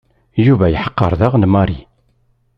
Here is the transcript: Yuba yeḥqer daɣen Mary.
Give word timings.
Yuba 0.45 0.65
yeḥqer 0.69 1.11
daɣen 1.19 1.43
Mary. 1.53 1.79